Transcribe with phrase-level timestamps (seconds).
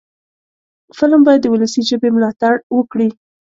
[0.97, 3.09] فلم باید د ولسي ژبې ملاتړ وکړي